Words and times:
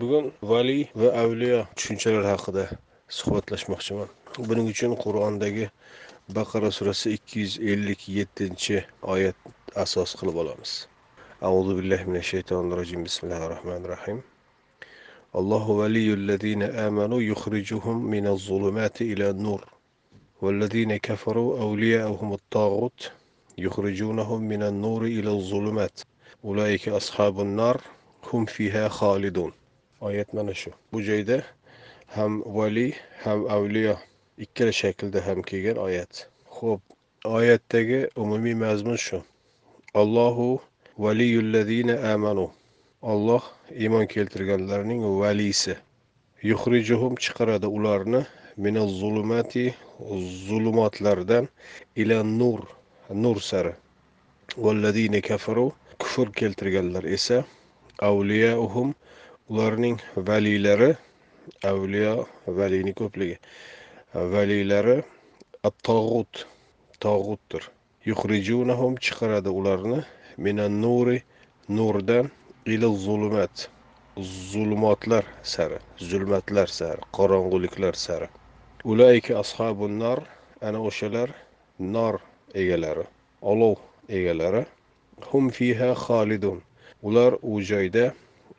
bugun 0.00 0.31
valiy 0.41 0.83
va 0.95 1.09
avliyo 1.23 1.59
tushunchalari 1.75 2.27
haqida 2.33 2.63
suhbatlashmoqchiman 3.17 4.09
buning 4.47 4.69
uchun 4.73 4.93
qur'ondagi 5.03 5.65
baqara 6.37 6.69
surasi 6.77 7.11
ikki 7.17 7.39
yuz 7.43 7.53
ellik 7.71 8.05
yettinchi 8.17 8.77
oyat 9.13 9.35
asos 9.83 10.15
qilib 10.19 10.35
olamiz 10.43 10.71
auzu 11.49 11.75
billahi 11.79 12.07
minash 12.09 12.29
shaytonir 12.33 12.77
rojim 12.81 13.03
bismillahi 13.07 13.51
rohmanir 13.53 13.91
rohim 13.95 14.23
allohu 15.39 15.77
valiyullazina 15.81 16.71
amanu 16.87 17.21
yukhrijuhum 17.21 17.97
minaz 18.15 18.39
zulumati 18.47 19.11
ila 19.13 19.33
nur 19.33 19.61
والذين 20.41 20.97
كفروا 20.97 21.59
أولياءهم 21.61 22.33
الطاغوت 22.33 23.11
يخرجونهم 23.57 24.39
من 24.41 24.63
النور 24.63 25.01
إلى 25.05 25.29
الظلمات 25.29 25.99
أولئك 26.45 26.89
أصحاب 26.89 27.41
النار 27.41 27.81
hum 28.29 28.45
fiha 28.45 28.89
xolidun 28.89 29.51
oyat 30.01 30.33
mana 30.33 30.53
shu. 30.53 30.71
Bu 30.91 31.01
joyda 31.01 31.43
ham 32.15 32.41
valiy 32.45 32.91
ham 33.23 33.45
avliyo 33.55 33.95
ikkala 34.37 34.71
shaklda 34.71 35.19
ham 35.27 35.41
kelgan 35.49 35.77
oyat. 35.77 36.27
Ho'p 36.57 36.81
oyatdagi 37.25 37.99
umumiy 38.15 38.55
mazmun 38.63 38.97
shu. 39.05 39.23
Allohu 39.93 40.61
valiyullazina 40.97 41.95
amanu. 42.13 42.49
Olloh 43.01 43.43
iymon 43.81 44.05
keltirganlarning 44.13 45.01
valisi. 45.21 45.75
Yuhrijuhum 46.43 47.15
chiqaradi 47.23 47.67
ularni 47.67 48.21
mina 48.57 48.87
zulumati 48.87 49.73
zulumotlardan 50.47 51.47
ila 51.95 52.23
nur 52.23 52.61
nur 53.13 53.37
sari. 53.41 53.73
Vallazina 54.57 55.21
kafaru 55.21 55.71
kufr 55.99 56.27
keltirganlar 56.39 57.05
esa 57.05 57.45
avliyauhum 57.99 58.93
ularning 59.51 59.99
valiylari 60.27 60.95
avliyo 61.69 62.27
valiyni 62.57 62.93
ko'pligi. 62.99 63.37
Valiylari 64.33 64.97
at 65.67 65.75
tog'ut 65.87 66.45
tog'utdir. 67.03 67.63
Yuxrijunahum 68.09 68.95
chiqaradi 69.05 69.49
ularni 69.59 69.99
minan 70.37 70.79
nuri 70.83 71.17
nurdan 71.69 72.31
ila 72.73 72.87
zulumat 73.05 73.67
zulumotlar 74.51 75.25
sari 75.43 75.79
zulmatlar 76.09 76.67
sari 76.79 77.01
qorong'uliklar 77.17 77.95
sari. 78.05 78.27
Ulayka 78.91 79.39
ashabun 79.43 79.99
nar 79.99 80.19
ana 80.61 80.79
o'shalar 80.79 81.29
nor 81.79 82.15
egalari 82.55 83.05
olov 83.41 83.77
egalari. 84.09 84.63
Hum 85.29 85.49
fiha 85.49 85.91
xolidun. 86.05 86.59
Ular 87.03 87.33
u 87.41 87.61
joyda 87.61 88.13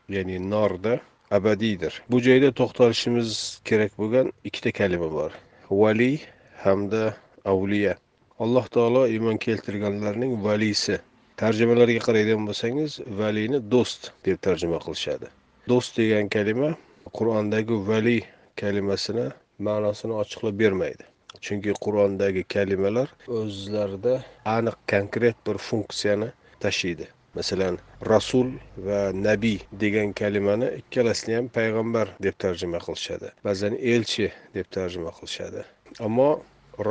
ya'ni 0.08 0.50
norda 0.50 1.00
abadiydir. 1.31 2.03
Bu 2.11 2.20
joyda 2.20 2.53
to'xtalishimiz 2.61 3.61
kerak 3.64 3.92
bo'lgan 3.98 4.33
ikkita 4.44 4.72
kalima 4.72 5.09
bor. 5.12 5.31
Valiy 5.70 6.19
hamda 6.64 7.14
avliya. 7.44 7.94
Alloh 8.39 8.67
taolo 8.75 9.06
iymon 9.06 9.36
keltirganlarning 9.47 10.33
valisi. 10.44 10.98
Tarjimalarga 11.36 12.00
qaraydigan 12.06 12.47
bo'lsangiz 12.48 13.00
valini 13.20 13.59
do'st 13.75 14.11
deb 14.27 14.36
tarjima 14.47 14.78
qilishadi. 14.84 15.27
Do'st 15.70 15.98
degan 16.00 16.28
kalima 16.28 16.70
qur'ondagi 17.19 17.77
vali 17.89 18.19
kalimasini 18.61 19.27
ma'nosini 19.69 20.14
ochiqlab 20.22 20.59
bermaydi. 20.62 21.05
Chunki 21.44 21.72
qur'ondagi 21.84 22.42
kalimalar 22.55 23.09
o'zlarida 23.39 24.14
aniq 24.56 24.77
konkret 24.92 25.37
bir 25.47 25.56
funksiyani 25.69 26.28
tashiydi. 26.64 27.06
Masalan 27.34 27.78
rasul 28.12 28.52
va 28.86 29.00
nabiy 29.12 29.58
degan 29.83 30.12
kalimani 30.12 30.69
ikkalasini 30.80 31.34
ham 31.38 31.48
payg'ambar 31.56 32.12
deb 32.27 32.36
tarjima 32.44 32.78
qilishadi. 32.86 33.33
Ba'zan 33.47 33.77
elchi 33.94 34.28
deb 34.56 34.69
tarjima 34.77 35.12
qilishadi. 35.19 35.64
Ammo 36.06 36.30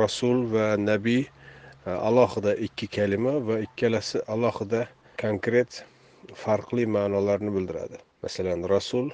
rasul 0.00 0.46
va 0.54 0.66
nabiy 0.90 1.22
e, 1.22 1.90
alohida 2.08 2.56
ikki 2.66 2.86
kalima 2.96 3.34
va 3.48 3.60
ikkalasi 3.66 4.24
alohida 4.34 4.86
konkret 5.22 5.84
farqli 6.44 6.86
ma'nolarni 6.96 7.54
bildiradi. 7.56 8.02
Masalan 8.22 8.66
rasul 8.74 9.10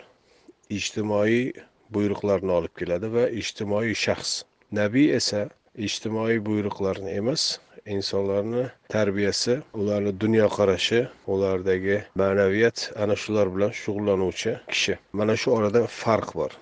ijtimoiy 0.78 1.52
buyruqlarni 1.94 2.52
olib 2.58 2.74
keladi 2.80 3.12
va 3.16 3.28
ijtimoiy 3.42 3.94
shaxs. 4.04 4.44
Nabiy 4.80 5.12
esa 5.20 5.48
ijtimoiy 5.88 6.40
buyruqlarni 6.48 7.16
emas 7.20 7.58
insonlarni 7.96 8.64
tarbiyasi 8.94 9.58
ularni 9.80 10.12
dunyoqarashi 10.22 11.00
ulardagi 11.34 11.96
ma'naviyat 12.20 12.78
ana 13.02 13.16
shular 13.22 13.46
bilan 13.54 13.72
shug'ullanuvchi 13.82 14.56
kishi. 14.72 14.98
Mana 15.12 15.36
shu 15.36 15.50
orada 15.58 15.86
farq 16.00 16.34
bor. 16.40 16.52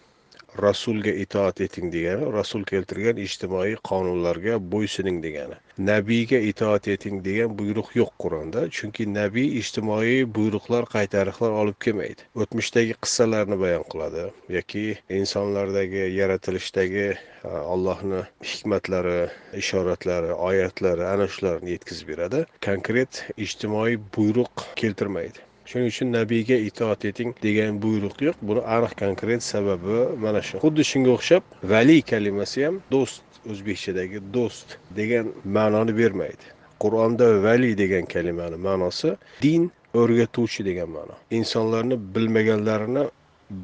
Rasulga 0.63 1.13
itoat 1.25 1.61
eting 1.67 1.93
degani 1.93 2.33
rasul 2.33 2.65
keltirgan 2.71 3.21
ijtimoiy 3.27 3.77
qonunlarga 3.89 4.59
bo'ysuning 4.75 5.23
degani. 5.25 5.57
Nabiyga 5.89 6.39
itoat 6.51 6.89
eting 6.95 7.23
degan 7.25 7.57
buyruq 7.59 7.91
yo'q 7.99 8.13
qur'onda 8.25 8.63
chunki 8.79 9.07
nabiy 9.13 9.59
ijtimoiy 9.61 10.25
buyruqlar 10.39 10.89
qaytariqlar 10.95 11.57
olib 11.63 11.79
kelmaydi. 11.87 12.29
O'tmishdagi 12.43 12.97
qissalarni 13.07 13.61
bayon 13.65 13.85
qiladi 13.93 14.27
yoki 14.59 14.85
insonlardagi 15.21 16.05
yaratilishdagi 16.19 17.09
allohni 17.75 18.23
hikmatlari 18.53 19.19
ishoratlari 19.63 20.33
oyatlari 20.51 21.05
ana 21.15 21.29
shularni 21.35 21.77
yetkazib 21.77 22.15
beradi. 22.15 22.45
Konkret 22.69 23.25
ijtimoiy 23.49 24.01
buyruq 24.17 24.67
keltirmaydi. 24.83 25.46
Shuning 25.69 25.89
uchun 25.93 26.09
nabiyga 26.19 26.57
itoat 26.69 27.05
eting 27.11 27.31
degan 27.47 27.73
buyruq 27.85 28.17
yo'q. 28.27 28.37
Buni 28.49 28.63
aniq 28.77 28.93
konkret 29.03 29.43
sababi 29.53 29.97
mana 30.25 30.41
shu. 30.49 30.55
Xuddi 30.65 30.83
shunga 30.91 31.11
o'xshab 31.17 31.43
valiy 31.73 32.03
kalimasi 32.13 32.59
ham 32.67 32.77
do'st 32.95 33.23
o'zbekchadagi 33.51 34.19
do'st 34.37 34.69
degan 34.99 35.27
ma'noni 35.57 35.93
bermaydi. 36.01 36.47
Qur'onda 36.83 37.27
valiy 37.47 37.75
degan 37.83 38.05
kalimani 38.15 38.57
ma'nosi 38.69 39.11
din 39.45 39.63
o'rgatuvchi 40.01 40.63
degan 40.69 40.91
ma'no. 40.97 41.15
Insonlarni 41.39 41.97
bilmaganlarini 42.15 43.05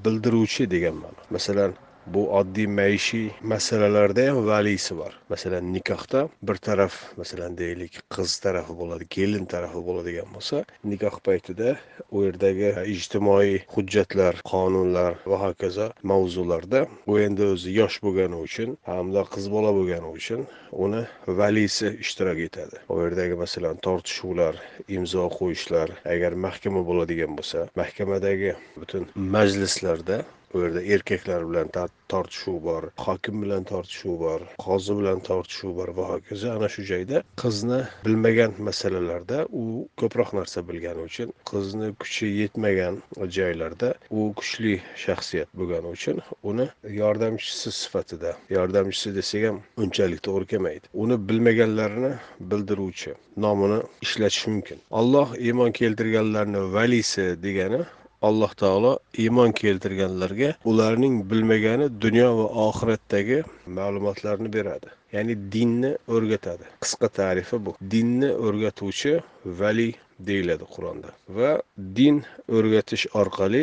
bildiruvchi 0.05 0.65
degan 0.75 0.97
ma'no. 1.03 1.21
Masalan 1.37 1.71
bu 2.07 2.23
oddiy 2.39 2.67
maishiy 2.67 3.31
masalalarda 3.43 4.23
ham 4.29 4.47
valiysi 4.47 4.97
bor. 4.97 5.13
Masalan 5.29 5.73
nikohda 5.75 6.29
bir 6.43 6.57
taraf 6.57 6.95
masalan 7.17 7.59
deylik 7.59 8.01
qiz 8.15 8.39
tarafi 8.45 8.75
bo'ladi 8.81 9.07
kelin 9.17 9.45
tarafi 9.55 9.81
bo'ladigan 9.89 10.29
bo'lsa 10.35 10.65
nikoh 10.85 11.17
paytida 11.27 11.77
u 12.11 12.25
yerdagi 12.27 12.73
ijtimoiy 12.95 13.55
hujjatlar 13.75 14.35
qonunlar 14.53 15.13
va 15.31 15.39
hokazo 15.47 15.89
mavzularda 16.03 16.81
u 17.07 17.19
endi 17.27 17.45
o'zi 17.55 17.71
yosh 17.81 17.99
bo'lgani 18.05 18.43
uchun 18.47 18.77
hamda 18.91 19.23
qiz 19.35 19.51
bola 19.55 19.71
bo'lgani 19.79 20.09
uchun 20.19 20.47
uni 20.85 21.03
valiysi 21.41 21.97
ishtirok 22.05 22.39
etadi. 22.49 22.77
U 22.93 23.01
yerdagi 23.05 23.35
masalan 23.45 23.77
tortishuvlar 23.87 24.55
imzo 24.97 25.25
qo'yishlar 25.39 25.89
agar 26.15 26.33
mahkama 26.47 26.83
bo'ladigan 26.91 27.33
bo'lsa 27.39 27.67
mahkamadagi 27.81 28.55
butun 28.81 29.09
majlislarda 29.37 30.25
u 30.55 30.63
yerda 30.63 30.83
erkaklar 30.95 31.43
bilan 31.51 31.69
tortishuv 32.13 32.57
bor 32.69 32.83
hokim 33.07 33.43
bilan 33.43 33.65
tortishuv 33.71 34.19
bor 34.25 34.41
qozi 34.65 34.97
bilan 34.99 35.21
tortishuv 35.29 35.77
bor. 35.79 35.89
Va 35.99 36.05
hokazo 36.13 36.53
ana 36.57 36.69
shu 36.75 36.83
joyda 36.93 37.23
qizni 37.43 37.81
bilmagan 38.05 38.53
masalalarda 38.69 39.39
u 39.63 39.65
ko'proq 40.01 40.35
narsa 40.39 40.69
bilgani 40.69 41.07
uchun 41.09 41.33
qizni 41.51 41.89
kuchi 42.03 42.27
yetmagan 42.41 43.01
joylarda 43.37 43.95
u 44.11 44.21
kuchli 44.41 44.75
shaxsiyat 45.05 45.49
bo'lgani 45.61 45.89
uchun 45.97 46.21
uni 46.51 46.67
yordamchisi 47.01 47.73
sifatida 47.81 48.37
yordamchisi 48.57 49.15
desak 49.19 49.49
ham 49.49 49.63
unchalik 49.83 50.21
to'g'ri 50.29 50.47
kelmaydi. 50.53 50.85
Uni 51.03 51.17
bilmaganlarini 51.29 52.13
bildiruvchi 52.51 53.15
nomini 53.47 53.81
ishlatish 54.05 54.47
mumkin. 54.53 54.79
Alloh 55.01 55.29
iymon 55.49 55.73
keltirganlarni 55.81 56.61
valisi 56.77 57.27
degani 57.47 57.83
alloh 58.29 58.53
taolo 58.63 58.93
iymon 59.25 59.51
keltirganlarga 59.61 60.51
ularning 60.71 61.17
bilmagani 61.31 61.87
dunyo 62.05 62.29
va 62.39 62.47
oxiratdagi 62.69 63.39
ma'lumotlarni 63.79 64.49
beradi. 64.57 64.89
Ya'ni 65.15 65.35
dinni 65.55 65.91
o'rgatadi. 66.15 66.65
Qisqa 66.83 67.09
tarifi 67.19 67.57
bu. 67.65 67.71
Dinni 67.95 68.31
o'rgatuvchi 68.47 69.13
valiy 69.61 69.93
deyiladi 70.29 70.65
qur'onda. 70.75 71.11
Va 71.37 71.53
din 71.99 72.17
o'rgatish 72.57 73.07
orqali 73.23 73.63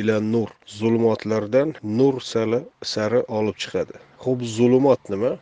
ila 0.00 0.16
nur. 0.34 0.48
Zulmatlardan 0.78 1.68
nur 1.98 2.14
sari 2.92 3.20
olib 3.38 3.56
chiqadi. 3.62 3.94
Ho'p 4.24 4.40
zulumot 4.56 5.02
nima? 5.12 5.32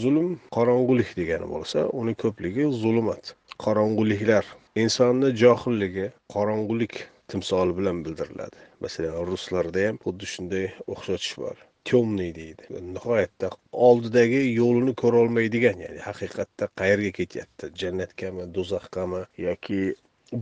Zulm 0.00 0.28
qorong'ulik 0.56 1.10
degani 1.18 1.46
bo'lsa 1.54 1.78
uni 2.00 2.14
ko'pligi 2.22 2.64
zulmat 2.82 3.34
qorong'uliklar 3.64 4.44
insonni 4.82 5.28
johilligi 5.42 6.06
qorong'ulik 6.34 6.94
timsoli 7.32 7.72
bilan 7.78 8.02
bildiriladi. 8.04 8.58
Masalan 8.84 9.26
ruslarda 9.30 9.84
ham 9.88 9.96
xuddi 10.04 10.26
shunday 10.32 10.66
o'xshatish 10.94 11.34
bor. 11.42 11.56
Темный 11.88 12.32
deydi. 12.38 12.66
Nihoyatda 12.96 13.50
oldidagi 13.88 14.40
yo'lini 14.60 14.94
ko'rolmaydigan 15.02 15.80
ya'ni 15.84 16.02
haqiqatda 16.08 16.68
qayerga 16.80 17.12
ketyapti? 17.18 17.70
Jannatgami 17.82 18.48
do'zaxgami 18.56 19.22
yoki 19.46 19.80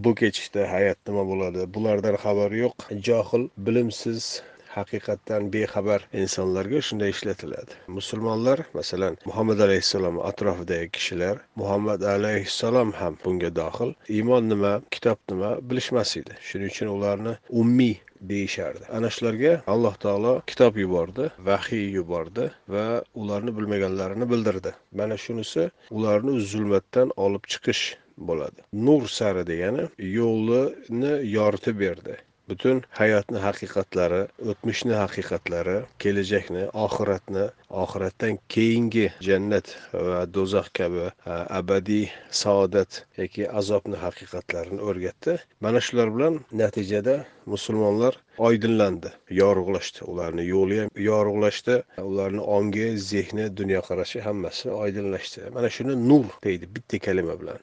bu 0.04 0.14
kechishda 0.20 0.66
hayot 0.74 0.98
nima 1.08 1.24
bo'ladi? 1.30 1.68
Bulardan 1.76 2.16
xabari 2.24 2.64
yo'q. 2.64 2.88
Johil 3.08 3.48
bilimsiz 3.68 4.28
haqiqatdan 4.76 5.50
bexabar 5.54 6.00
insonlarga 6.22 6.80
shunday 6.88 7.10
ishlatiladi. 7.16 7.72
Musulmonlar 7.98 8.58
masalan 8.78 9.18
muhammad 9.28 9.58
alayhissalom 9.66 10.16
atrofidagi 10.30 10.88
kishilar 10.96 11.36
muhammad 11.60 12.00
alayhissalom 12.14 12.92
ham 13.00 13.14
bunga 13.24 13.50
dohil 13.60 13.94
iymon 14.16 14.50
nima 14.52 14.72
kitob 14.94 15.18
nima 15.30 15.50
bilishmas 15.70 16.16
edi. 16.20 16.32
Shuning 16.48 16.70
uchun 16.74 16.88
ularni 16.96 17.34
ummiy 17.60 17.96
deyishardi. 18.30 18.84
Ana 18.96 19.08
shularga 19.14 19.52
alloh 19.74 19.94
taolo 20.04 20.32
kitob 20.50 20.78
yubordi 20.82 21.30
vahiy 21.48 21.84
yubordi 21.96 22.46
va 22.74 22.86
ularni 23.22 23.56
bilmaganlarini 23.56 24.30
bildirdi. 24.32 24.72
Mana 25.00 25.16
shunisi 25.24 25.70
ularni 25.90 26.40
zulmatdan 26.52 27.12
olib 27.26 27.44
chiqish 27.54 27.84
bo'ladi. 28.30 28.60
Nur 28.86 29.08
sari 29.18 29.42
degani 29.50 29.88
yo'lini 30.18 31.12
yoritib 31.36 31.80
berdi. 31.84 32.16
Butun 32.50 32.80
hayotni 32.98 33.40
haqiqatlari 33.46 34.20
o'tmishni 34.52 34.94
haqiqatlari 35.00 35.76
kelajakni 36.04 36.64
oxiratni 36.86 37.44
oxiratdan 37.84 38.38
keyingi 38.54 39.06
jannat 39.28 39.72
va 40.08 40.20
do'zax 40.36 40.68
kabi 40.78 41.06
e, 41.08 41.36
abadiy 41.60 42.06
saodat 42.42 43.00
yoki 43.20 43.48
azobni 43.60 44.00
haqiqatlarini 44.04 44.80
o'rgatdi. 44.90 45.38
Mana 45.64 45.80
shular 45.86 46.14
bilan 46.16 46.40
natijada 46.62 47.16
musulmonlar 47.54 48.20
oydinlandi 48.48 49.12
yorug'lashdi. 49.40 50.00
Ularni 50.12 50.48
yo'li 50.54 50.80
ham 50.82 50.90
yorug'lashdi 51.08 51.80
ularni 52.08 52.42
ongi 52.58 52.88
zehni 53.10 53.50
dunyoqarashi 53.60 54.26
hammasi 54.28 54.72
oydinlashdi. 54.82 55.48
Mana 55.56 55.70
shuni 55.78 56.00
nur 56.10 56.26
deydi 56.48 56.74
bitta 56.76 56.98
kalima 57.08 57.40
bilan. 57.44 57.62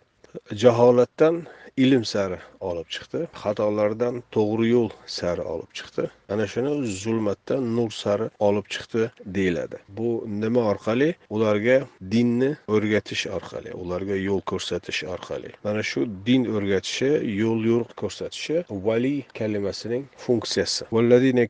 Jaholatdan 0.63 1.48
ilm 1.78 2.04
sari 2.06 2.38
olib 2.69 2.88
chiqdi. 2.95 3.19
Xatolardan 3.42 4.16
to'g'ri 4.36 4.68
yo'l 4.69 4.89
sari 5.18 5.44
olib 5.54 5.72
chiqdi. 5.78 6.04
Ana 6.33 6.45
shuni 6.54 6.72
zulmatdan 7.04 7.63
nur 7.78 7.92
sari 7.92 8.28
olib 8.48 8.68
chiqdi 8.74 9.04
deyiladi. 9.38 9.78
Bu 9.98 10.10
nima 10.44 10.62
orqali? 10.72 11.10
Ularga 11.36 11.78
dinni 12.13 12.51
o'rgatish 12.75 13.25
orqali 13.38 13.72
ularga 13.83 14.16
yo'l 14.28 14.42
ko'rsatish 14.51 15.04
orqali. 15.16 15.51
Mana 15.63 15.83
shu 15.92 16.06
din 16.28 16.45
o'rgatishi 16.56 17.12
yo'l 17.42 17.62
yo'riq 17.72 17.92
ko'rsatishi 18.01 18.63
valiy 18.88 19.19
kalimasining 19.39 20.04
funksiyasi. 20.25 20.81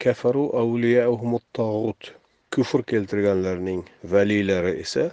Kafaru 0.05 0.43
kufr 2.55 2.81
keltirganlarning 2.91 3.83
valiylari 4.13 4.73
esa 4.83 5.03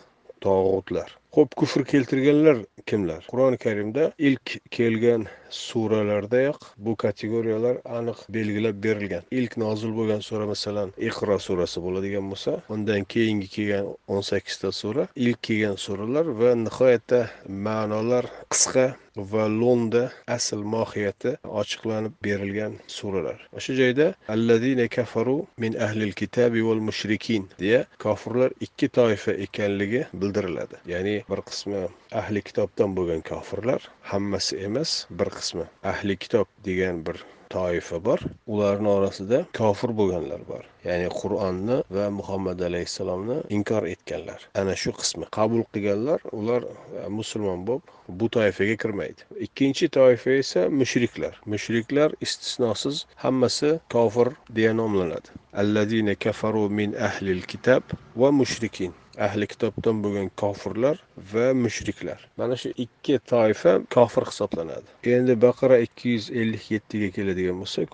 tog'utlar. 0.45 1.09
Ho'p 1.37 1.55
kufr 1.61 1.85
keltirganlar 1.85 2.59
kimlar? 2.87 3.25
Qur'oni 3.31 3.59
karimda 3.65 4.13
ilk 4.19 4.57
kelgan 4.71 5.27
suralardayoq 5.51 6.61
bu 6.77 6.97
kategoriyalar 6.97 7.77
aniq 7.85 8.19
belgilab 8.37 8.83
berilgan. 8.85 9.23
Ilk 9.31 9.57
nozil 9.57 9.93
bo'lgan 9.99 10.21
sura 10.29 10.47
masalan 10.47 10.93
iqro 11.09 11.39
surasi 11.47 11.83
bo'ladigan 11.87 12.31
bo'lsa 12.33 12.61
undan 12.75 13.05
keyingi 13.15 13.49
kelgan 13.57 13.87
o'n 14.15 14.25
sakkizta 14.31 14.73
sura 14.73 15.09
ilk 15.17 15.43
kelgan 15.43 15.77
suralar 15.87 16.27
va 16.41 16.55
nihoyatda 16.65 17.21
ma'nolar 17.67 18.25
qisqa 18.53 18.87
va 19.33 19.45
lo'nda 19.61 20.03
asl 20.37 20.61
mohiyati 20.75 21.33
ochiqlanib 21.61 22.15
berilgan 22.25 22.75
suralar. 22.87 23.39
O'sha 23.59 23.75
joyda 23.81 24.07
alladina 24.35 24.87
kafaru 24.97 25.39
min 25.65 25.73
ahlil 25.87 26.13
kitabi 26.21 26.63
val 26.69 26.83
mushrikin 26.89 27.49
deya 27.63 27.81
kofirlar 28.05 28.51
ikki 28.67 28.89
toifa 28.89 29.33
ekanligi 29.47 30.05
bildiriladi. 30.21 30.77
Ya'ni 30.93 31.18
bir 31.31 31.41
qismi 31.51 31.83
ahli 32.23 32.45
kitobdan 32.51 32.99
bo'lgan 32.99 33.25
kofirlar 33.33 33.91
hammasi 34.13 34.63
emas 34.69 34.95
bir 35.23 35.35
qismi 35.39 35.67
ahli 35.95 36.17
kitob 36.27 36.55
degan 36.71 37.05
bir 37.09 37.25
toifa 37.49 38.05
bor. 38.05 38.21
Ularni 38.47 38.89
orasida 38.89 39.45
kofir 39.57 39.93
bo'lganlar 40.01 40.43
bor. 40.49 40.65
Ya'ni 40.85 41.09
qur'onni 41.21 41.79
va 41.97 42.09
muhammad 42.19 42.61
alayhissalomni 42.69 43.39
inkor 43.59 43.89
etganlar. 43.93 44.49
Ana 44.63 44.77
shu 44.83 44.93
qismi. 45.01 45.29
Qabul 45.39 45.65
qilganlar 45.75 46.21
ular 46.41 46.67
e, 46.69 47.09
musulmon 47.19 47.65
bo'lib 47.69 47.95
bu 48.21 48.29
toifaga 48.37 48.77
kirmaydi. 48.85 49.27
Ikkinchi 49.47 49.89
toifa 49.99 50.39
esa 50.43 50.69
mushriklar. 50.81 51.41
Mushriklar 51.55 52.17
istisnosiz 52.21 53.05
hammasi 53.25 53.75
kofir 53.97 54.33
deya 54.61 54.73
nomlanadi. 54.75 55.37
Allazina 55.63 56.15
kafaru 56.15 56.69
min 56.81 56.97
ahlil 57.11 57.43
kitob 57.53 57.83
va 58.17 58.33
mushrikin. 58.41 58.93
Ahli 59.27 59.47
kitobdan 59.53 60.03
bo'lgan 60.05 60.29
kofirlar 60.43 60.97
va 61.33 61.47
mushriklar. 61.65 62.21
Mana 62.41 62.57
shu 62.63 62.69
ikki 62.85 63.19
toifa 63.33 63.73
kofir 63.95 64.25
hisoblanadi. 64.31 64.89
Endi 65.15 65.35
baqara 65.47 65.79
ikki 65.87 66.15
yuz 66.17 66.31
ellik 66.43 66.71
yettiga 66.75 67.09
keladigan 67.17 67.57
bo'lsak 67.63 67.89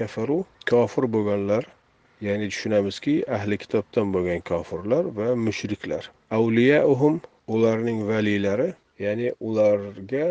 kafaru 0.00 0.38
kofir 0.70 1.04
bo'lganlar 1.16 1.64
ya'ni 2.26 2.48
tushunamizki 2.52 3.14
ahli 3.36 3.56
kitobdan 3.64 4.12
bo'lgan 4.14 4.40
kofirlar 4.50 5.04
va 5.18 5.28
mushriklar. 5.46 6.10
Avliyauhum 6.38 7.20
ularning 7.54 8.00
valiylari 8.10 8.68
ya'ni 9.04 9.32
ularga 9.40 10.26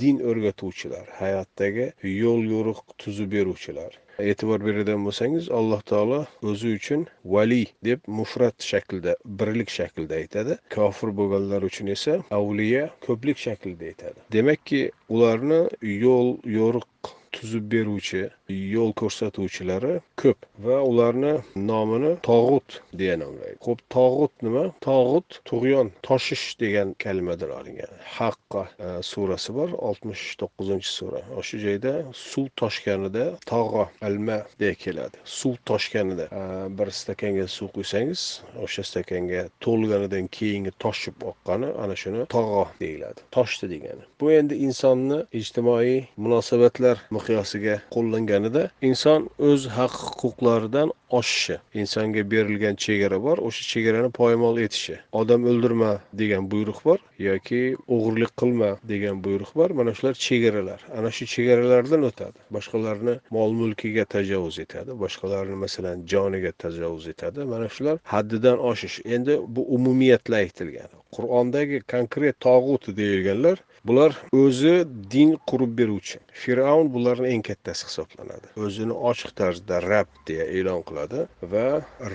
din 0.00 0.16
o'rgatuvchilar 0.30 1.06
hayotdagi 1.20 1.86
yo'l 2.22 2.42
yo'riq 2.54 2.80
tuzib 3.02 3.32
beruvchilar. 3.36 3.92
E'tibor 4.18 4.64
beradigan 4.66 5.04
bo'lsangiz 5.08 5.50
alloh 5.58 5.80
taolo 5.90 6.20
o'zi 6.52 6.74
uchun 6.78 7.06
valiy 7.34 7.66
deb 7.88 8.00
mufrat 8.20 8.68
shaklda 8.70 9.16
birlik 9.40 9.70
shaklida 9.78 10.18
aytadi. 10.22 10.58
Kofir 10.76 11.14
bo'lganlar 11.20 11.62
uchun 11.70 11.92
esa 11.96 12.18
avliya 12.40 12.84
ko'plik 13.06 13.38
shaklida 13.46 13.92
aytadi. 13.92 14.18
Demakki 14.36 14.82
ularni 15.08 15.62
yo'l 16.04 16.36
yo'riq 16.58 17.14
tuzib 17.38 17.64
beruvchi 17.72 18.22
yo'l 18.48 18.92
ko'rsatuvchilari 19.00 19.94
ko'p 20.22 20.46
va 20.66 20.78
ularni 20.90 21.32
nomini 21.70 22.12
tog'ut 22.28 22.78
deya 23.00 23.16
nomlaydi. 23.22 23.58
Ho'p 23.66 23.82
tog'ut 23.94 24.44
nima? 24.46 24.64
Tog'ut 24.88 25.40
tug'yon 25.50 25.92
toshish 26.08 26.46
degan 26.62 26.94
kalimadan 27.04 27.52
olingan. 27.58 27.92
Haqqa 28.16 28.64
e, 28.86 28.88
surasi 29.10 29.54
bor 29.58 29.74
oltmish 29.90 30.24
to'qqizinchi 30.42 30.90
sura. 30.98 31.22
O'sha 31.40 31.60
joyda 31.66 31.94
suv 32.22 32.48
toshganida 32.62 33.26
tog'o 33.52 33.84
alma 34.08 34.38
deya 34.60 34.74
keladi. 34.84 35.22
Suv 35.38 35.56
toshganida 35.70 36.26
e, 36.40 36.42
bir 36.78 36.92
stakanga 37.00 37.46
suv 37.56 37.72
quysangiz 37.76 38.24
o'sha 38.64 38.82
stakanga 38.90 39.42
to'lganidan 39.64 40.30
keyingi 40.38 40.72
toshib 40.84 41.26
oqqani 41.30 41.72
ana 41.84 41.96
shuni 42.02 42.26
tog'o 42.36 42.64
deyiladi. 42.82 43.26
Toshdi 43.36 43.70
degani. 43.74 44.04
Bu 44.20 44.32
endi 44.38 44.54
insonni 44.66 45.18
ijtimoiy 45.40 45.98
munosabatlar 46.24 46.96
miqyosiga 47.16 47.76
qo'llanganida 47.94 48.68
inson 48.90 49.28
o'z 49.50 49.68
haq 49.78 49.94
huquqlaridan 50.20 50.94
oshishi 51.18 51.56
insonga 51.80 52.22
berilgan 52.32 52.76
chegara 52.84 53.18
bor 53.26 53.38
o'sha 53.48 53.64
chegarani 53.72 54.10
poymol 54.20 54.58
etishi. 54.64 54.96
Odam 55.20 55.46
o'ldirma 55.50 55.92
degan 56.20 56.50
buyruq 56.52 56.80
bor 56.88 56.98
yoki 57.28 57.60
o'g'irlik 57.94 58.32
qilma 58.40 58.70
degan 58.92 59.22
buyruq 59.26 59.52
bor. 59.60 59.70
Mana 59.78 59.94
shular 59.96 60.14
chegaralar. 60.26 60.80
Ana 60.98 61.10
shu 61.16 61.24
chegaralardan 61.34 62.02
o'tadi. 62.10 62.38
Boshqalarni 62.56 63.14
mol 63.36 63.56
mulkiga 63.60 63.97
tajovuz 64.04 64.58
etadi. 64.58 64.90
Boshqalarni 65.02 65.56
masalan 65.64 66.06
joniga 66.06 66.52
tajovuz 66.52 67.08
etadi. 67.08 67.44
Mana 67.44 67.68
shular 67.68 67.98
haddidan 68.04 68.58
oshish. 68.58 69.00
Endi 69.04 69.40
bu 69.48 69.62
umumiyatla 69.76 70.36
aytilgan. 70.36 70.90
Qur'ondagi 71.16 71.80
konkret 71.80 72.40
tog'ut 72.40 72.96
deyilganlar 72.96 73.58
bular 73.84 74.12
o'zi 74.32 74.84
din 75.10 75.36
qurib 75.46 75.78
beruvchi. 75.78 76.18
Fir'avn 76.42 76.88
bularni 76.94 77.28
eng 77.34 77.44
kattasi 77.48 77.88
hisoblanadi. 77.88 78.48
O'zini 78.64 78.94
ochiq 79.10 79.30
tarzda 79.40 79.76
rab 79.90 80.08
deya 80.28 80.44
e'lon 80.58 80.82
qiladi 80.88 81.24
va 81.52 81.66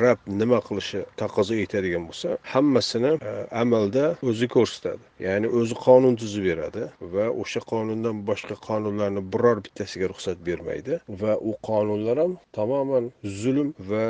rab 0.01 0.19
nima 0.41 0.59
qilishi 0.67 1.01
taqozo 1.21 1.55
etadigan 1.65 2.03
bo'lsa 2.09 2.37
hammasini 2.53 3.13
e, 3.31 3.33
amalda 3.63 4.05
o'zi 4.29 4.47
ko'rsatadi. 4.55 5.03
Ya'ni 5.27 5.47
o'zi 5.59 5.75
qonun 5.85 6.15
tuzib 6.21 6.43
beradi 6.49 6.83
va 7.15 7.25
o'sha 7.43 7.61
qonundan 7.71 8.23
boshqa 8.29 8.55
qonunlarni 8.67 9.21
biror 9.33 9.57
bittasiga 9.65 10.09
ruxsat 10.11 10.37
bermaydi 10.47 10.99
va 11.21 11.33
u 11.49 11.51
qonunlar 11.69 12.17
ham 12.23 12.33
tamoman 12.57 13.05
zulm 13.41 13.69
va 13.91 14.05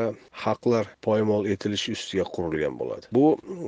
haqlar 0.46 0.86
poymol 1.08 1.44
etilishi 1.54 1.96
ustiga 1.98 2.26
qurilgan 2.36 2.78
bo'ladi. 2.82 3.06
Bu 3.18 3.26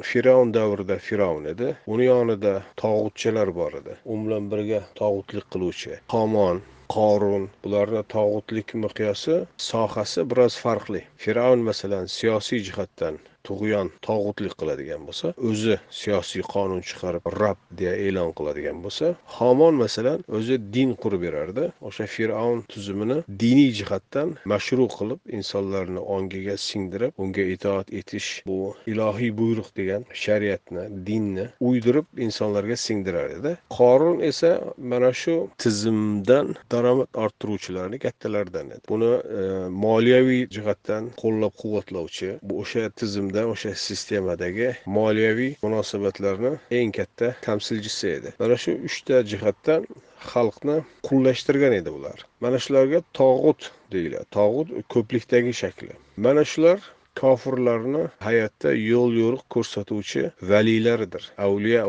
fir'avn 0.10 0.54
davrida 0.58 0.98
fir'avn 1.08 1.46
edi. 1.54 1.68
Uni 1.94 2.06
yonida 2.12 2.54
tog'utchalar 2.82 3.50
bor 3.60 3.72
edi. 3.82 3.94
U 4.12 4.14
bilan 4.26 4.50
birga 4.54 4.82
tog'utlik 5.02 5.46
qiluvchi 5.54 6.00
qomon 6.36 6.58
qorun 6.94 7.44
bularni 7.66 8.00
tog'utlik 8.14 8.72
miqyosi 8.86 9.36
sohasi 9.66 10.24
biroz 10.32 10.56
farqli. 10.64 11.02
Fir'avn 11.26 11.62
masalan 11.68 12.10
siyosiy 12.16 12.60
jihatdan 12.68 13.20
tug'yon 13.48 13.92
tog'utlik 14.08 14.54
qiladigan 14.60 15.02
bo'lsa 15.08 15.34
o'zi 15.50 15.76
siyosiy 16.02 16.44
qonun 16.54 16.82
chiqarib 16.90 17.24
rab 17.42 17.60
deya 17.80 17.96
e'lon 18.08 18.32
qiladigan 18.38 18.78
bo'lsa 18.86 19.06
homon 19.38 19.74
masalan 19.84 20.20
o'zi 20.38 20.56
din 20.76 20.92
qurib 21.02 21.22
berardi. 21.28 21.66
O'sha 21.88 22.06
fir'avn 22.16 22.60
tuzumini 22.74 23.18
diniy 23.42 23.72
jihatdan 23.80 24.30
mashru 24.54 24.86
qilib 24.98 25.20
insonlarni 25.38 26.02
ongiga 26.16 26.56
singdirib 26.68 27.12
unga 27.24 27.46
itoat 27.56 27.88
etish 28.00 28.30
bu 28.48 28.60
ilohiy 28.92 29.32
buyruq 29.40 29.70
degan 29.80 30.02
shariatni 30.24 30.84
dinni 31.08 31.46
uydirib 31.70 32.08
insonlarga 32.26 32.78
singdirar 32.88 33.30
edi. 33.38 33.52
Qorun 33.78 34.18
esa 34.32 34.52
mana 34.92 35.12
shu 35.22 35.36
tizimdan 35.64 36.48
daromad 36.72 37.10
orttiruvchilarni 37.24 37.98
kattalaridan 38.06 38.68
edi. 38.76 38.84
Buni 38.92 39.12
e, 39.40 39.42
moliyaviy 39.86 40.44
jihatdan 40.56 41.04
qo'llab 41.22 41.54
quvvatlovchi 41.62 42.30
bu 42.48 42.54
o'sha 42.64 42.84
tizimda 43.02 43.35
o'sha 43.44 43.72
sistemadagi 43.76 44.70
moliyaviy 44.98 45.54
munosabatlarni 45.66 46.52
eng 46.80 46.92
katta 46.98 47.34
tamsilchisi 47.48 48.08
edi. 48.18 48.34
Mana 48.40 48.58
shu 48.64 48.78
uchta 48.90 49.22
jihatdan 49.32 49.88
xalqni 50.32 50.78
qullashtirgan 51.08 51.74
edi 51.80 51.90
ular. 51.98 52.26
Mana 52.44 52.58
shularga 52.66 53.02
tog'ut 53.20 53.72
deyiladi. 53.92 54.28
Tog'ut 54.38 54.68
ko'plikdagi 54.94 55.54
shakli. 55.62 55.94
Mana 56.18 56.46
shular 56.52 56.80
kofirlarni 57.22 58.04
hayotda 58.28 58.74
yo'l 58.92 59.14
yo'riq 59.22 59.44
ko'rsatuvchi 59.56 60.24
valiylaridir. 60.50 61.24
Avliya 61.46 61.86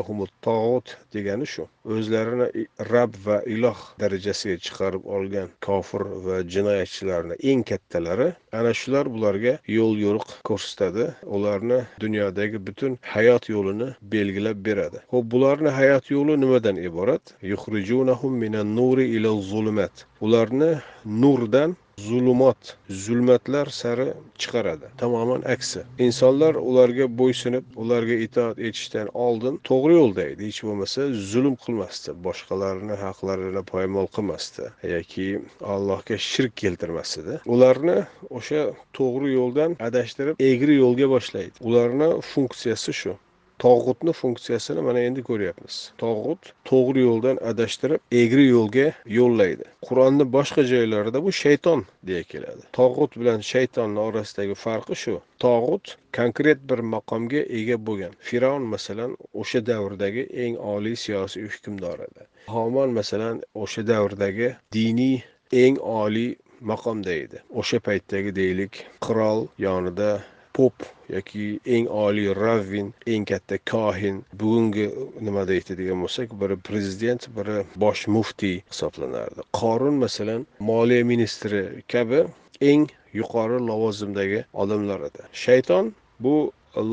tog'ut 0.47 0.87
degani 1.13 1.47
shu. 1.53 1.67
O'zlarini 1.95 2.67
rab 2.91 3.13
va 3.25 3.37
iloh 3.55 3.79
darajasiga 4.01 4.57
chiqarib 4.65 5.03
olgan 5.15 5.49
kofir 5.67 6.03
va 6.25 6.37
jinoyatchilarni 6.53 7.35
eng 7.51 7.63
kattalari 7.69 8.29
ana 8.59 8.73
shular 8.79 9.05
bularga 9.15 9.53
yo'l 9.77 9.95
yo'riq 10.05 10.29
ko'rsatadi. 10.49 11.05
Ularni 11.35 11.79
dunyodagi 12.03 12.59
butun 12.67 12.99
hayot 13.13 13.49
yo'lini 13.55 13.89
belgilab 14.13 14.57
beradi. 14.67 14.99
Ho'p 15.13 15.25
bularni 15.33 15.69
hayot 15.79 16.11
yo'li 16.15 16.39
nimadan 16.43 16.77
iborat? 16.89 17.23
Ularni 20.25 20.71
nurdan 21.05 21.75
zulumot 22.07 22.77
zulmatlar 22.89 23.65
sari 23.65 24.13
chiqaradi. 24.37 24.85
Tamoman 24.97 25.41
aksi. 25.53 25.81
Insonlar 25.99 26.55
ularga 26.55 27.07
bo'ysunib 27.19 27.65
ularga 27.83 28.17
itoat 28.27 28.59
etishdan 28.69 29.09
oldin 29.25 29.59
to'g'ri 29.69 29.97
yo'lda 29.99 30.23
edi 30.33 30.49
hech 30.49 30.61
bo'lmasa 30.67 31.07
zulm 31.31 31.55
qilmasdi. 31.65 32.15
Boshqalarni 32.27 32.95
haqlarini 33.03 33.63
poymol 33.73 34.07
qilmasdi 34.15 34.69
yoki 34.95 35.27
allohga 35.75 36.17
shirk 36.31 36.55
keltirmasdi 36.63 37.39
ularni 37.55 37.97
o'sha 38.39 38.61
to'g'ri 38.97 39.33
yo'ldan 39.39 39.77
adashtirib 39.89 40.43
egri 40.51 40.81
yo'lga 40.83 41.07
boshlaydi. 41.15 41.55
Ularni 41.69 42.09
funksiyasi 42.33 42.93
shu. 43.01 43.13
Tog'utni 43.63 44.13
funksiyasini 44.13 44.81
mana 44.87 44.99
endi 45.07 45.23
ko'ryapmiz. 45.29 45.75
Tog'ut 46.03 46.51
to'g'ri 46.69 47.05
yo'ldan 47.07 47.39
adashtirib 47.51 48.17
egri 48.21 48.45
yo'lga 48.47 48.87
yo'llaydi. 49.17 49.65
Qur'onni 49.87 50.25
boshqa 50.35 50.65
joylarida 50.71 51.23
bu 51.27 51.31
shayton 51.41 51.85
deya 52.09 52.23
keladi. 52.33 52.63
Tog'ut 52.79 53.17
bilan 53.21 53.45
shaytonni 53.51 54.03
orasidagi 54.07 54.55
farqi 54.65 54.99
shu. 55.03 55.15
Tog'ut 55.45 55.95
konkret 56.19 56.59
bir 56.69 56.79
maqomga 56.95 57.41
ega 57.59 57.77
bo'lgan. 57.89 58.13
Fir'avn 58.29 58.69
masalan 58.75 59.17
o'sha 59.43 59.65
davrdagi 59.71 60.27
eng 60.45 60.57
oliy 60.73 60.95
siyosiy 61.05 61.47
hukmdor 61.53 61.99
edi. 62.09 62.27
Homon 62.55 62.93
masalan 62.99 63.41
o'sha 63.63 63.87
davrdagi 63.93 64.53
diniy 64.77 65.17
eng 65.63 65.77
oliy 65.99 66.35
maqomda 66.71 67.13
edi. 67.25 67.43
O'sha 67.59 67.79
paytdagi 67.87 68.35
deylik 68.35 68.83
qirol 69.05 69.47
yonida 69.67 70.11
pop 70.57 70.85
yoki 71.15 71.59
eng 71.75 71.87
oliy 72.03 72.33
ravvin 72.41 72.93
eng 73.13 73.25
katta 73.31 73.57
kohin. 73.71 74.23
Bugungi 74.41 74.87
nima 75.27 75.45
deydigan 75.51 76.03
bo'lsak 76.03 76.33
biri 76.41 76.57
prezident 76.69 77.29
biri 77.37 77.57
bosh 77.83 78.03
muftiy 78.15 78.57
hisoblanardi. 78.71 79.45
Qorun 79.59 80.01
masalan 80.03 80.45
moliya 80.69 81.05
ministri 81.13 81.63
kabi 81.93 82.25
eng 82.71 82.87
yuqori 83.19 83.59
lavozimdagi 83.69 84.43
odamlar 84.63 85.01
edi. 85.09 85.23
Shayton 85.43 85.93
bu 86.19 86.35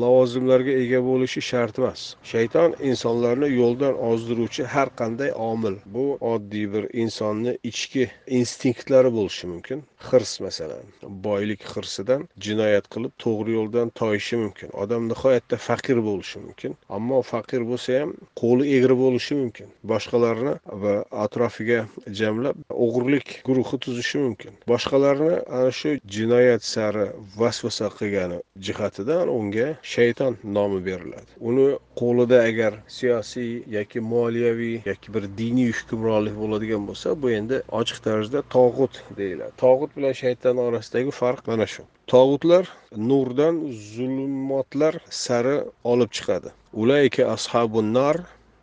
lavozimlarga 0.01 0.71
ega 0.83 0.99
bo'lishi 1.05 1.41
shart 1.41 1.79
emas. 1.79 2.15
Shayton 2.31 2.75
insonlarni 2.89 3.49
yo'ldan 3.53 3.97
ozdiruvchi 4.09 4.63
har 4.73 4.89
qanday 5.01 5.31
omil. 5.49 5.75
Bu 5.95 6.05
oddiy 6.33 6.67
bir 6.73 6.87
insonni 7.03 7.57
ichki 7.71 8.09
instinktlari 8.39 9.11
bo'lishi 9.17 9.47
mumkin. 9.53 9.83
Hirs 10.05 10.39
masalan 10.45 10.85
boylik 11.27 11.61
hirsidan 11.73 12.27
jinoyat 12.45 12.89
qilib 12.93 13.13
to'g'ri 13.23 13.55
yo'ldan 13.57 13.91
toyishi 13.99 14.37
mumkin. 14.43 14.69
Odam 14.83 15.07
nihoyatda 15.11 15.57
faqir 15.67 16.01
bo'lishi 16.09 16.41
mumkin 16.45 16.77
ammo 16.97 17.21
faqir 17.31 17.65
bo'lsa 17.71 17.99
ham 18.01 18.11
qo'li 18.41 18.69
egri 18.77 18.97
bo'lishi 19.03 19.39
mumkin. 19.41 19.67
Boshqalarni 19.91 20.53
va 20.83 20.95
atrofiga 21.25 21.79
jamlab 22.19 22.57
o'g'irlik 22.85 23.39
guruhi 23.47 23.81
tuzishi 23.85 24.17
mumkin. 24.25 24.51
Boshqalarni 24.71 25.33
ana 25.59 25.71
shu 25.79 25.95
jinoyat 26.17 26.63
sari 26.73 27.07
vasvasa 27.41 27.89
qilgani 27.97 28.39
jihatidan 28.67 29.27
unga 29.39 29.74
shayton 29.81 30.37
nomi 30.43 30.79
beriladi. 30.85 31.31
Uni 31.39 31.67
qo'lida 32.01 32.41
agar 32.49 32.73
siyosiy 32.97 33.51
yoki 33.77 33.99
moliyaviy 34.13 34.77
yoki 34.85 35.13
bir 35.15 35.23
diniy 35.41 35.71
hukmronlik 35.79 36.35
bo'ladigan 36.41 36.87
bo'lsa 36.89 37.15
bu 37.21 37.31
endi 37.39 37.61
ochiq 37.79 37.99
tarzda 38.07 38.39
tog'ut 38.55 39.03
deyiladi. 39.17 39.51
Tog'ut 39.63 39.91
bilan 39.97 40.13
shayton 40.23 40.57
orasidagi 40.67 41.11
farq 41.21 41.47
mana 41.51 41.67
shu. 41.73 41.83
Tog'utlar 42.13 42.63
nurdan 43.09 43.55
zulmotlar 43.93 44.95
sari 45.09 45.57
olib 45.83 46.11
chiqadi. 46.17 46.49
Ulayka 46.81 47.23
ashabun 47.35 47.93
nar 47.93 48.17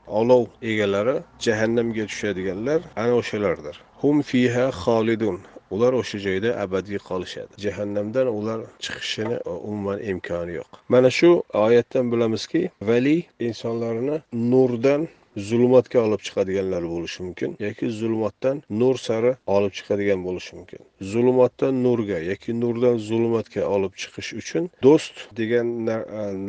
olov 0.07 0.47
egalari 0.63 1.17
jahannamga 1.45 2.05
tushadiganlar 2.11 2.81
ana 2.97 3.15
o'shalardir. 3.21 3.77
Hum 4.03 4.23
fiha 4.31 4.67
xolidun. 4.83 5.39
Ular 5.75 5.93
o'sha 6.01 6.19
joyda 6.27 6.51
abadiy 6.65 6.99
qolishadi. 7.09 7.53
Jahannamdan 7.65 8.27
ular 8.39 8.61
chiqishini 8.85 9.37
umuman 9.69 9.99
imkoni 10.13 10.53
yo'q. 10.59 10.71
Mana 10.95 11.11
shu 11.19 11.31
oyatdan 11.67 12.13
bilamizki 12.13 12.63
vali 12.89 13.17
insonlarni 13.49 14.17
nurdan 14.53 15.03
zulmatga 15.49 15.99
olib 16.07 16.21
chiqadiganlar 16.27 16.83
bo'lishi 16.95 17.23
mumkin 17.27 17.57
yoki 17.67 17.87
zulmatdan 18.01 18.63
nur 18.81 18.97
sari 19.07 19.33
olib 19.57 19.73
chiqadigan 19.79 20.21
bo'lishi 20.27 20.57
mumkin. 20.59 20.81
Zulmatdan 21.13 21.83
nurga 21.85 22.19
yoki 22.31 22.55
nurdan 22.61 22.97
zulmatga 23.09 23.63
olib 23.75 23.95
chiqish 24.03 24.31
uchun 24.41 24.69
do'st 24.87 25.25
degan 25.39 25.67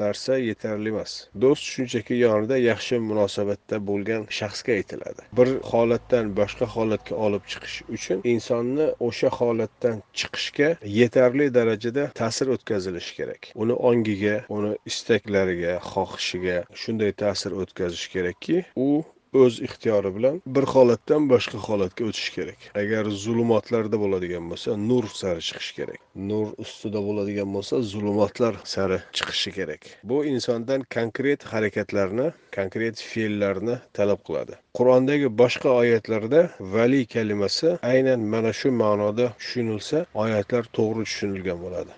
narsa 0.01 0.37
yetarli 0.49 0.89
emas. 0.93 1.13
Do'st 1.43 1.63
shunchaki 1.73 2.15
yonida 2.25 2.57
yaxshi 2.69 2.99
munosabatda 3.09 3.79
bo'lgan 3.89 4.27
shaxsga 4.39 4.71
aytiladi. 4.79 5.21
Bir 5.37 5.49
holatdan 5.71 6.33
boshqa 6.39 6.65
holatga 6.75 7.15
olib 7.25 7.43
chiqish 7.51 7.77
uchun 7.97 8.21
insonni 8.33 8.87
o'sha 9.07 9.29
holatdan 9.39 10.03
chiqishga 10.19 10.69
yetarli 10.99 11.47
darajada 11.57 12.03
ta'sir 12.21 12.47
o'tkazilishi 12.55 13.13
kerak. 13.19 13.51
Uni 13.63 13.75
ongiga 13.89 14.35
uni 14.57 14.71
istaklariga 14.91 15.73
xohishiga 15.91 16.57
shunday 16.81 17.11
ta'sir 17.23 17.51
o'tkazish 17.61 18.07
kerakki 18.15 18.57
u 18.75 18.89
o'z 19.41 19.59
ixtiyori 19.67 20.11
bilan 20.17 20.41
bir 20.55 20.65
holatdan 20.73 21.29
boshqa 21.33 21.57
holatga 21.67 22.05
o'tishi 22.09 22.31
kerak. 22.37 22.59
Agar 22.81 23.03
zulumotlarda 23.23 23.97
bo'ladigan 24.03 24.49
bo'lsa 24.51 24.77
nur 24.89 25.05
sari 25.21 25.41
chiqish 25.47 25.71
kerak. 25.79 25.99
Nur 26.31 26.47
ustida 26.63 26.99
bo'ladigan 27.07 27.49
bo'lsa 27.55 27.81
zulumotlar 27.93 28.53
sari 28.75 28.99
chiqishi 29.17 29.51
kerak. 29.57 29.81
Bu 30.03 30.17
insondan 30.33 30.81
konkret 30.97 31.43
harakatlarni 31.53 32.27
konkret 32.57 32.95
fe'llarni 33.11 33.75
talab 33.97 34.19
qiladi. 34.27 34.53
Qur'ondagi 34.77 35.27
boshqa 35.41 35.69
oyatlarda 35.81 36.41
vali 36.75 37.01
kalimasi 37.15 37.69
aynan 37.93 38.21
mana 38.33 38.51
shu 38.59 38.69
ma'noda 38.83 39.27
tushunilsa 39.41 40.05
oyatlar 40.23 40.63
to'g'ri 40.77 41.03
tushunilgan 41.09 41.59
bo'ladi. 41.65 41.91